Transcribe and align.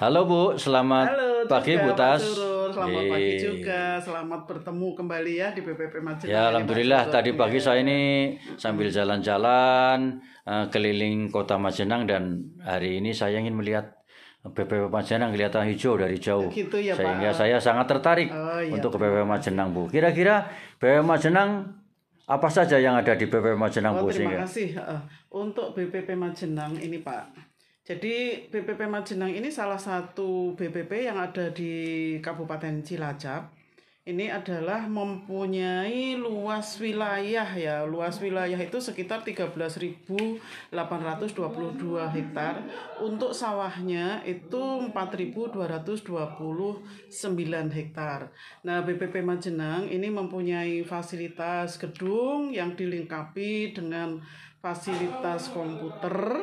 Halo 0.00 0.24
Bu, 0.24 0.56
selamat 0.56 1.06
Halo 1.12 1.28
pagi 1.44 1.76
Bu 1.76 1.92
Pak 1.92 1.96
Tas. 1.98 2.24
Selamat 2.70 3.02
Iya. 3.02 3.10
pagi 3.12 3.32
juga. 3.36 3.82
Selamat 4.00 4.40
bertemu 4.46 4.88
kembali 4.94 5.32
ya 5.34 5.48
di 5.52 5.60
BPP 5.60 6.00
Majenang. 6.00 6.30
Ya, 6.30 6.42
alhamdulillah 6.48 7.00
Pak 7.00 7.06
Surul. 7.06 7.16
tadi 7.18 7.30
pagi 7.34 7.58
saya 7.60 7.80
ini 7.82 8.00
sambil 8.56 8.88
jalan-jalan 8.88 9.98
eh, 10.42 10.64
keliling 10.72 11.28
kota 11.28 11.60
Majenang 11.60 12.08
dan 12.08 12.22
hari 12.58 12.96
ini 12.96 13.12
saya 13.12 13.36
ingin 13.36 13.52
melihat 13.52 13.92
BPP 14.40 14.88
Majenang 14.88 15.36
kelihatan 15.36 15.68
hijau 15.68 16.00
dari 16.00 16.16
jauh. 16.16 16.48
Gitu 16.48 16.80
ya, 16.80 16.96
Pak. 16.96 17.04
Sehingga 17.04 17.30
saya 17.30 17.56
sangat 17.60 17.84
tertarik 17.86 18.32
Oh, 18.32 18.56
iya, 18.56 18.72
untuk 18.72 18.96
ke 18.96 18.98
BPP 18.98 19.28
Majenang 19.28 19.68
Bu. 19.70 19.84
Kira-kira 19.86 20.48
BPP 20.80 21.04
Majenang 21.04 21.76
apa 22.24 22.48
saja 22.48 22.80
yang 22.80 22.96
ada 22.96 23.12
di 23.12 23.28
BPP 23.28 23.52
Majenang 23.52 24.00
Oh, 24.00 24.06
Bu 24.06 24.08
terima 24.08 24.32
sehingga? 24.32 24.48
kasih 24.48 24.68
Heeh. 24.80 25.00
untuk 25.28 25.76
BPP 25.76 26.16
Majenang 26.16 26.72
ini 26.78 27.04
Pak. 27.04 27.49
Jadi 27.90 28.46
BPP 28.46 28.86
Majenang 28.86 29.34
ini 29.34 29.50
salah 29.50 29.82
satu 29.82 30.54
BPP 30.54 31.10
yang 31.10 31.18
ada 31.18 31.50
di 31.50 32.14
Kabupaten 32.22 32.86
Cilacap. 32.86 33.50
Ini 34.06 34.30
adalah 34.30 34.86
mempunyai 34.86 36.14
luas 36.14 36.78
wilayah 36.78 37.50
ya. 37.50 37.82
Luas 37.82 38.22
wilayah 38.22 38.54
itu 38.62 38.78
sekitar 38.78 39.26
13.822 39.26 40.70
hektar. 42.14 42.62
Untuk 43.02 43.34
sawahnya 43.34 44.22
itu 44.22 44.86
4.229 44.94 46.78
hektar. 47.74 48.30
Nah, 48.62 48.86
BPP 48.86 49.18
Majenang 49.18 49.90
ini 49.90 50.14
mempunyai 50.14 50.86
fasilitas 50.86 51.74
gedung 51.74 52.54
yang 52.54 52.78
dilengkapi 52.78 53.74
dengan 53.74 54.22
fasilitas 54.62 55.50
komputer 55.50 56.38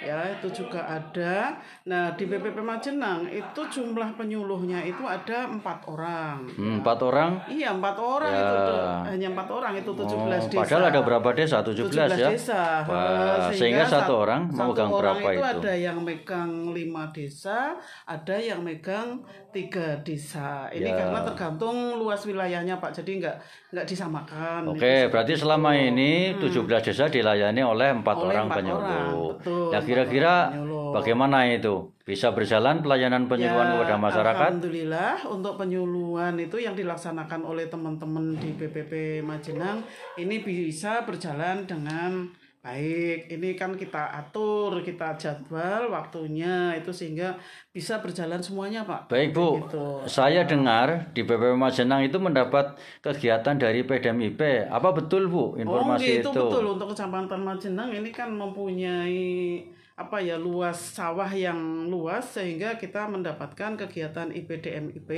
ya 0.00 0.18
itu 0.30 0.48
juga 0.54 0.80
ada. 0.82 1.54
Nah 1.84 2.12
di 2.12 2.24
BPP 2.24 2.58
Majenang 2.58 3.24
itu 3.26 3.60
jumlah 3.62 4.12
penyuluhnya 4.14 4.80
itu 4.82 5.02
ada 5.02 5.46
empat 5.46 5.84
orang. 5.86 6.48
Hmm, 6.50 6.80
empat 6.80 6.98
orang. 7.00 7.30
Iya 7.46 7.72
empat 7.72 7.96
orang 7.96 8.32
itu 8.32 8.56
tuh. 8.58 8.78
hanya 9.06 9.28
empat 9.28 9.48
orang 9.48 9.72
itu 9.74 9.90
17 9.90 10.10
Oh, 10.10 10.48
desa. 10.48 10.58
padahal 10.58 10.84
ada 10.86 11.00
berapa 11.00 11.28
desa? 11.30 11.56
17, 11.60 12.08
ya. 12.10 12.28
desa. 12.28 12.62
Wah, 12.82 13.48
Eh, 13.48 13.54
sehingga 13.54 13.84
satu 13.84 13.94
sat- 14.08 14.22
orang 14.22 14.42
satu 14.48 14.58
memegang 14.66 14.90
orang 14.90 15.16
berapa 15.16 15.30
itu? 15.30 15.42
ada 15.58 15.72
yang 15.74 15.98
megang 16.00 16.50
lima 16.70 17.04
desa, 17.10 17.74
ada 18.04 18.36
yang 18.36 18.60
megang 18.60 19.20
tiga 19.50 19.98
desa. 20.00 20.70
Ini 20.70 20.86
Ya. 20.86 20.96
karena 20.96 21.20
tergantung 21.22 21.74
luas 21.96 22.22
wilayahnya 22.22 22.78
Pak. 22.78 22.94
Jadi 22.94 23.18
nggak 23.18 23.36
nggak 23.70 23.84
disamakan. 23.84 24.62
Oke, 24.64 25.06
berarti 25.06 25.34
selama 25.34 25.74
ini 25.74 26.34
17 26.36 26.80
desa 26.80 27.06
dilayani 27.06 27.60
oleh 27.60 27.90
empat 27.92 28.14
Hmm. 28.14 28.28
Orang 28.28 28.46
penyuluh. 28.48 28.78
orang, 28.80 29.10
betul, 29.34 29.68
Ya 29.70 29.80
kira-kira 29.90 30.54
bagaimana 30.90 31.42
itu? 31.44 31.90
Bisa 32.00 32.30
berjalan 32.30 32.78
pelayanan 32.78 33.26
penyuluhan 33.26 33.66
Ya, 33.66 33.74
kepada 33.76 33.96
masyarakat? 33.96 34.48
Alhamdulillah 34.50 35.14
untuk 35.26 35.54
penyuluhan 35.56 36.34
itu 36.36 36.56
yang 36.56 36.74
dilaksanakan 36.74 37.42
oleh 37.42 37.66
teman-teman 37.66 38.34
di 38.34 38.50
BPP 38.52 38.92
Majenang 39.20 39.82
ini 40.16 40.38
bisa 40.38 41.02
berjalan 41.02 41.62
dengan 41.64 42.26
baik. 42.60 43.30
Ini 43.30 43.54
kan 43.54 43.72
kita 43.72 44.12
atur, 44.12 44.82
kita 44.82 45.16
jadwal 45.16 45.88
waktunya 45.88 46.74
itu 46.74 46.90
sehingga 46.90 47.40
bisa 47.70 48.04
berjalan 48.04 48.36
semuanya, 48.38 48.84
Pak. 48.84 49.08
Baik 49.08 49.32
Bu, 49.32 49.64
Gitu. 49.64 49.86
saya 50.04 50.44
dengar 50.44 51.08
di 51.10 51.22
BPP 51.22 51.56
Majenang 51.56 52.02
itu 52.02 52.18
mendapat 52.18 52.74
kegiatan 53.00 53.56
dari 53.56 53.80
PDMIP. 53.80 54.68
Apa 54.68 54.92
betul 54.92 55.24
Bu 55.24 55.38
Oh, 55.46 55.56
informasi 55.56 56.20
itu 56.20 56.26
itu? 56.26 56.36
betul 56.36 56.64
untuk 56.68 56.92
Kecamatan 56.92 57.40
Majenang 57.40 57.94
ini 57.94 58.10
kan 58.10 58.28
mempunyai 58.28 59.64
apa 60.00 60.16
ya 60.16 60.40
luas 60.40 60.96
sawah 60.96 61.28
yang 61.28 61.92
luas 61.92 62.24
sehingga 62.40 62.80
kita 62.80 63.04
mendapatkan 63.04 63.76
kegiatan 63.76 64.32
IPDMIP 64.32 65.10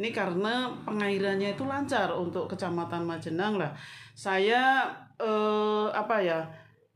ini 0.00 0.08
karena 0.08 0.72
pengairannya 0.88 1.52
itu 1.52 1.68
lancar 1.68 2.16
untuk 2.16 2.48
Kecamatan 2.48 3.04
Majenang 3.04 3.60
lah. 3.60 3.76
Saya 4.16 4.88
eh, 5.20 5.86
apa 5.92 6.16
ya 6.24 6.40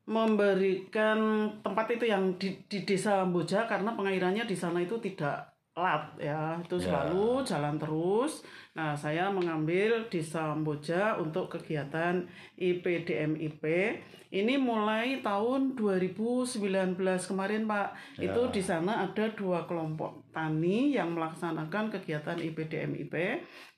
memberikan 0.08 1.52
tempat 1.60 1.92
itu 1.92 2.08
yang 2.08 2.32
di, 2.40 2.56
di 2.64 2.88
desa 2.88 3.20
Lamboja 3.20 3.68
karena 3.68 3.92
pengairannya 3.92 4.48
di 4.48 4.56
sana 4.56 4.80
itu 4.80 4.96
tidak 5.04 5.57
lat 5.78 6.04
ya. 6.18 6.58
Itu 6.58 6.76
selalu 6.76 7.46
jalan 7.46 7.78
terus. 7.78 8.42
Nah 8.74 8.92
saya 8.98 9.30
mengambil 9.30 10.10
di 10.10 10.18
Samboja 10.18 11.16
untuk 11.16 11.48
kegiatan 11.54 12.26
IPDMIP 12.58 13.64
ini 14.28 14.60
mulai 14.60 15.24
tahun 15.24 15.72
2019 15.72 17.00
kemarin 17.00 17.64
Pak. 17.64 18.20
Itu 18.20 18.52
di 18.52 18.60
sana 18.60 19.08
ada 19.08 19.32
dua 19.32 19.64
kelompok 19.64 20.28
tani 20.36 20.92
yang 20.92 21.16
melaksanakan 21.16 21.88
kegiatan 21.88 22.36
IPDMIP 22.36 23.14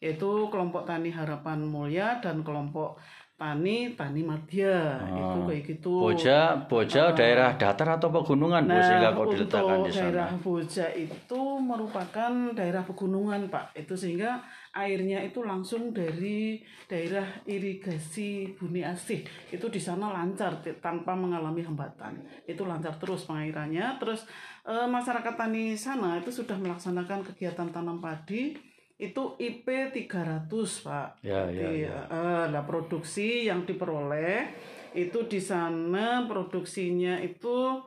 yaitu 0.03 0.31
kelompok 0.51 0.83
tani 0.83 1.15
Harapan 1.15 1.63
Mulia 1.63 2.19
dan 2.19 2.43
kelompok 2.43 2.99
tani 3.41 3.97
Tani 3.97 4.21
Madya 4.21 5.01
itu 5.01 5.39
kayak 5.49 5.63
gitu 5.65 5.93
Boja, 5.97 6.61
Boja 6.69 7.17
daerah 7.17 7.57
datar 7.57 7.97
atau 7.97 8.13
pegunungan 8.13 8.69
Bu 8.69 8.77
sehingga 8.77 9.17
kok 9.17 9.27
diletakkan 9.33 9.79
Nah, 9.81 9.87
di 9.89 9.91
sana? 9.91 10.05
daerah 10.05 10.29
Boja 10.37 10.87
itu 10.93 11.41
merupakan 11.57 12.33
daerah 12.53 12.85
pegunungan, 12.85 13.49
Pak. 13.49 13.73
Itu 13.73 13.97
sehingga 13.97 14.45
airnya 14.71 15.25
itu 15.25 15.41
langsung 15.41 15.91
dari 15.91 16.61
daerah 16.85 17.25
irigasi 17.49 18.53
Buni 18.55 18.85
Asih. 18.85 19.25
Itu 19.49 19.73
di 19.73 19.81
sana 19.81 20.13
lancar 20.13 20.61
tanpa 20.79 21.17
mengalami 21.17 21.65
hambatan. 21.65 22.21
Itu 22.45 22.69
lancar 22.69 23.01
terus 23.01 23.25
pengairannya. 23.25 23.97
Terus 23.97 24.29
eh, 24.69 24.85
masyarakat 24.85 25.33
tani 25.33 25.73
sana 25.73 26.21
itu 26.21 26.29
sudah 26.29 26.61
melaksanakan 26.61 27.25
kegiatan 27.25 27.73
tanam 27.73 28.05
padi 28.05 28.53
itu 29.01 29.23
IP 29.41 29.67
300 29.91 30.47
Pak. 30.85 31.09
Ya, 31.25 31.49
ya, 31.49 31.49
Jadi, 31.49 31.89
eh, 31.89 32.45
nah 32.53 32.63
produksi 32.69 33.49
yang 33.49 33.65
diperoleh 33.65 34.53
itu 34.93 35.19
di 35.25 35.41
sana 35.41 36.27
produksinya 36.27 37.17
itu 37.23 37.79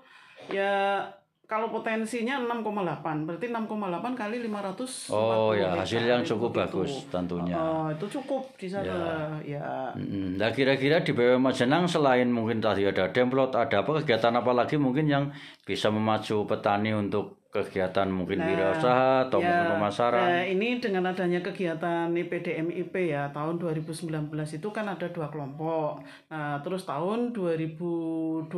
ya 0.50 1.04
kalau 1.44 1.70
potensinya 1.70 2.40
6,8 2.40 3.30
berarti 3.30 3.52
6,8 3.52 4.16
kali 4.18 4.42
500 4.48 5.12
Oh 5.14 5.52
ya, 5.54 5.76
hasil 5.76 6.02
yang 6.02 6.24
cukup 6.26 6.56
bagus 6.56 7.06
tentunya. 7.12 7.54
Oh, 7.54 7.92
itu 7.92 8.08
cukup 8.10 8.48
di 8.58 8.72
sana 8.72 9.38
ya. 9.44 9.92
Mm, 9.94 10.40
Nah 10.40 10.50
kira-kira 10.50 11.04
di 11.04 11.12
BPM 11.14 11.44
Majenang 11.44 11.86
selain 11.86 12.32
mungkin 12.32 12.64
tadi 12.64 12.88
ada 12.88 13.12
demplot, 13.12 13.54
ada 13.54 13.84
apa 13.84 14.02
kegiatan 14.02 14.34
apa 14.34 14.52
lagi 14.56 14.80
mungkin 14.80 15.06
yang 15.06 15.30
bisa 15.68 15.92
memacu 15.94 16.48
petani 16.48 16.96
untuk 16.96 17.43
kegiatan 17.54 18.10
mungkin 18.10 18.42
wirausaha 18.42 19.30
atau 19.30 19.38
mungkin 19.38 19.78
pemasaran? 19.78 20.26
Nah, 20.26 20.46
ini 20.50 20.82
dengan 20.82 21.14
adanya 21.14 21.38
kegiatan 21.46 22.10
IPDMIP 22.10 23.14
ya 23.14 23.30
tahun 23.30 23.62
2019 23.62 24.10
itu 24.58 24.68
kan 24.74 24.90
ada 24.90 25.06
dua 25.14 25.30
kelompok. 25.30 26.02
Nah, 26.34 26.66
terus 26.66 26.82
tahun 26.90 27.30
2020 27.38 28.50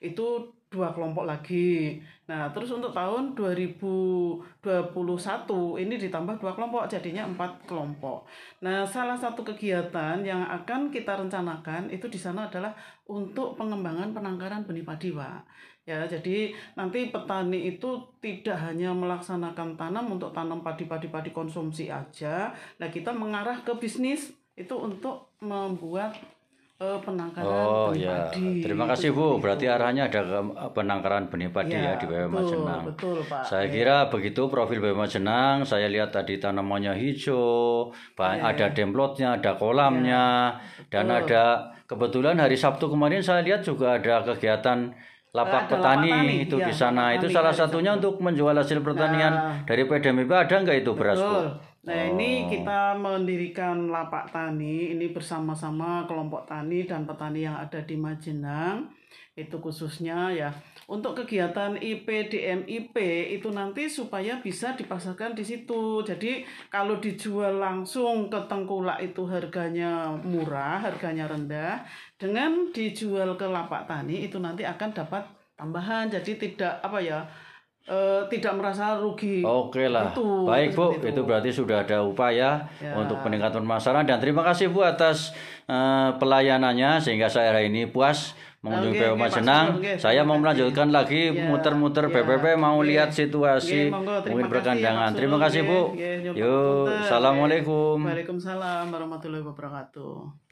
itu 0.00 0.26
dua 0.68 0.92
kelompok 0.92 1.24
lagi. 1.24 1.96
Nah, 2.28 2.52
terus 2.52 2.68
untuk 2.68 2.92
tahun 2.92 3.32
2021 3.32 4.44
ini 5.80 5.96
ditambah 5.96 6.36
dua 6.36 6.52
kelompok 6.52 6.84
jadinya 6.84 7.24
empat 7.24 7.64
kelompok. 7.64 8.28
Nah, 8.60 8.84
salah 8.84 9.16
satu 9.16 9.40
kegiatan 9.40 10.20
yang 10.20 10.44
akan 10.44 10.92
kita 10.92 11.16
rencanakan 11.16 11.88
itu 11.88 12.12
di 12.12 12.20
sana 12.20 12.52
adalah 12.52 12.76
untuk 13.08 13.56
pengembangan 13.56 14.12
penangkaran 14.12 14.68
benih 14.68 14.84
padi, 14.84 15.16
Pak. 15.16 15.40
Ya, 15.88 16.04
jadi 16.04 16.52
nanti 16.76 17.08
petani 17.08 17.72
itu 17.72 18.04
tidak 18.20 18.60
hanya 18.60 18.92
melaksanakan 18.92 19.80
tanam 19.80 20.12
untuk 20.12 20.36
tanam 20.36 20.60
padi-padi-padi 20.60 21.32
konsumsi 21.32 21.88
aja. 21.88 22.52
Nah, 22.76 22.92
kita 22.92 23.16
mengarah 23.16 23.64
ke 23.64 23.72
bisnis 23.80 24.36
itu 24.52 24.76
untuk 24.76 25.32
membuat 25.40 26.12
eh, 26.78 26.98
penangkaran 27.02 27.42
Oh 27.44 27.90
benih 27.90 28.06
ya, 28.06 28.16
padi. 28.30 28.62
terima 28.62 28.84
kasih 28.86 29.10
Bu. 29.10 29.42
Berarti 29.42 29.66
arahnya 29.66 30.06
ada 30.06 30.20
ke 30.22 30.38
penangkaran 30.70 31.26
benih 31.26 31.50
padi 31.50 31.74
ya, 31.74 31.98
di 31.98 32.06
BPM 32.06 32.30
betul, 32.30 32.62
Majenang. 32.62 32.82
Betul, 32.86 33.16
Pak. 33.26 33.42
Saya 33.42 33.66
kira 33.66 34.06
begitu 34.06 34.46
profil 34.46 34.78
BPM 34.78 34.98
Majenang. 35.02 35.56
Saya 35.66 35.86
lihat 35.90 36.14
tadi 36.14 36.38
tanamannya 36.38 36.94
hijau, 36.94 37.90
ba- 38.14 38.38
ada 38.38 38.70
demplotnya, 38.70 39.42
ada 39.42 39.58
kolamnya, 39.58 40.54
dan 40.86 41.06
ada 41.10 41.42
kebetulan 41.84 42.38
hari 42.38 42.54
Sabtu 42.54 42.86
kemarin 42.86 43.20
saya 43.20 43.42
lihat 43.42 43.66
juga 43.66 43.98
ada 43.98 44.22
kegiatan 44.22 44.94
lapak 45.28 45.68
Ada 45.68 45.76
lapak 45.76 45.82
petani 45.82 46.10
tani, 46.10 46.34
itu 46.46 46.56
ya, 46.56 46.66
di 46.66 46.72
sana. 46.72 47.02
lapak 47.12 47.16
Itu 47.20 47.26
salah 47.28 47.52
satunya 47.52 47.90
untuk 47.92 48.22
menjual 48.22 48.54
hasil 48.54 48.80
pertanian 48.80 49.32
dari 49.66 49.82
PDMIP 49.82 50.30
ada 50.30 50.54
nggak 50.56 50.78
itu 50.80 50.94
beras 50.94 51.18
Bu? 51.20 51.67
Nah, 51.86 51.94
Oh. 51.94 52.06
ini 52.18 52.50
kita 52.50 52.98
mendirikan 52.98 53.86
lapak 53.86 54.34
tani 54.34 54.90
ini 54.90 55.14
bersama-sama 55.14 56.04
kelompok 56.10 56.44
tani 56.50 56.82
dan 56.82 57.06
petani 57.06 57.46
yang 57.46 57.54
ada 57.54 57.78
di 57.86 57.94
Majenang. 57.94 58.90
Itu 59.38 59.62
khususnya 59.62 60.34
ya 60.34 60.50
untuk 60.90 61.14
kegiatan 61.22 61.78
IPDMIP 61.78 62.96
itu 63.30 63.48
nanti 63.54 63.86
supaya 63.86 64.42
bisa 64.42 64.74
dipasarkan 64.74 65.38
di 65.38 65.46
situ. 65.46 66.02
Jadi 66.02 66.42
kalau 66.66 66.98
dijual 66.98 67.62
langsung 67.62 68.26
ke 68.26 68.40
tengkulak 68.50 68.98
itu 68.98 69.22
harganya 69.30 70.10
murah, 70.18 70.82
harganya 70.82 71.30
rendah. 71.30 71.86
Dengan 72.18 72.74
dijual 72.74 73.38
ke 73.38 73.46
lapak 73.46 73.86
tani 73.86 74.26
itu 74.26 74.42
nanti 74.42 74.66
akan 74.66 74.90
dapat 74.90 75.22
tambahan. 75.54 76.10
Jadi 76.10 76.34
tidak 76.34 76.82
apa 76.82 76.98
ya 76.98 77.22
eh, 77.88 78.22
tidak 78.28 78.52
merasa 78.54 78.94
rugi. 78.94 79.40
Oke 79.40 79.88
lah, 79.88 80.12
Itu, 80.12 80.44
baik 80.44 80.76
Bu, 80.76 80.92
seperti 80.92 81.08
itu. 81.08 81.20
berarti 81.24 81.50
sudah 81.50 81.76
ada 81.80 81.98
upaya 82.00 82.68
Ya. 82.78 82.92
untuk 82.94 83.18
peningkatan 83.20 83.64
pemasaran 83.64 84.04
dan 84.04 84.20
terima 84.20 84.44
kasih 84.44 84.68
Bu 84.68 84.84
atas 84.84 85.32
eh, 85.64 86.10
pelayanannya 86.14 86.96
sehingga 86.98 87.26
saya 87.26 87.50
hari 87.50 87.68
ini 87.68 87.88
puas 87.88 88.32
mengunjungi 88.58 89.14
Majenang. 89.14 89.66
Sugeng, 89.72 89.94
oke, 89.94 90.02
Saya 90.02 90.20
mau 90.22 90.34
melanjutkan 90.34 90.90
lagi 90.90 91.30
Ya, 91.30 91.46
muter-muter 91.46 92.04
ya, 92.04 92.12
BPP 92.12 92.44
mau 92.54 92.76
oke. 92.76 92.86
lihat 92.86 93.08
situasi 93.10 93.86
terima 93.86 94.02
mungkin 94.02 94.18
kasih 94.26 94.50
perkandangan. 94.50 95.10
Terima 95.14 95.36
kasih. 95.38 95.60
Bu. 95.62 95.80
Nyuwun 95.94 96.34
Yuk, 96.34 96.86
assalamualaikum. 97.00 97.96
Waalaikumsalam 98.02 98.90
warahmatullahi 98.90 99.42
wabarakatuh. 99.42 100.44